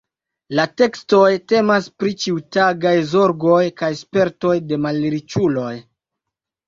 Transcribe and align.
La 0.59 0.63
tekstoj 0.81 1.27
temas 1.51 1.89
pri 2.03 2.15
ĉiutagaj 2.25 2.95
zorgoj 3.11 3.61
kaj 3.83 3.93
spertoj 4.03 4.55
de 4.73 4.81
malriĉuloj. 4.87 5.75